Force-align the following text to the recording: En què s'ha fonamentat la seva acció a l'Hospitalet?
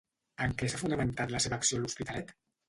En 0.45 0.55
què 0.61 0.69
s'ha 0.73 0.79
fonamentat 0.83 1.35
la 1.35 1.43
seva 1.47 1.61
acció 1.63 1.79
a 1.79 1.85
l'Hospitalet? 1.85 2.35